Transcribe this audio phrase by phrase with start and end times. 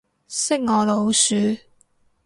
[0.27, 1.35] 識我老鼠